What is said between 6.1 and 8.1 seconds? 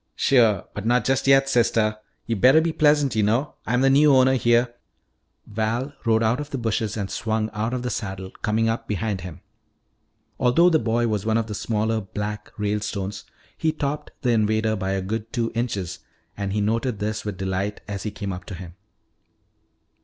out of the bushes and swung out of the